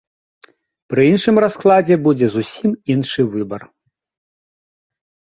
[0.93, 3.61] Пры іншым раскладзе будзе зусім іншы выбар.